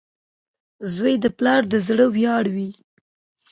[0.95, 2.69] •زوی د پلار د زړۀ ویاړ وي.